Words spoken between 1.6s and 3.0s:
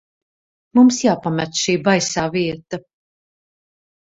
šī baisā vieta.